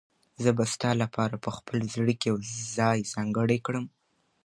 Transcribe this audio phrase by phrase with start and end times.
[0.43, 2.37] زه به ستا لپاره په خپل زړه کې یو
[2.77, 3.85] ځای ځانګړی کړم.